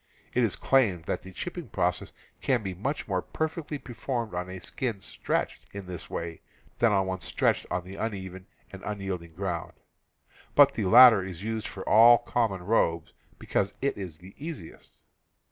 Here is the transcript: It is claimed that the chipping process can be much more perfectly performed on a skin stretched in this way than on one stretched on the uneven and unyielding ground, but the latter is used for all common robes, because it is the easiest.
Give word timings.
It 0.33 0.41
is 0.43 0.55
claimed 0.55 1.03
that 1.05 1.21
the 1.21 1.31
chipping 1.31 1.69
process 1.69 2.11
can 2.41 2.63
be 2.63 2.73
much 2.73 3.07
more 3.07 3.21
perfectly 3.21 3.77
performed 3.77 4.33
on 4.33 4.49
a 4.49 4.57
skin 4.59 4.99
stretched 4.99 5.67
in 5.75 5.85
this 5.85 6.09
way 6.09 6.41
than 6.79 6.91
on 6.91 7.05
one 7.05 7.19
stretched 7.19 7.67
on 7.69 7.83
the 7.83 7.97
uneven 7.97 8.47
and 8.71 8.81
unyielding 8.83 9.35
ground, 9.35 9.73
but 10.55 10.73
the 10.73 10.85
latter 10.87 11.21
is 11.23 11.43
used 11.43 11.67
for 11.67 11.87
all 11.87 12.17
common 12.17 12.63
robes, 12.63 13.13
because 13.37 13.75
it 13.79 13.95
is 13.95 14.17
the 14.17 14.33
easiest. 14.43 15.03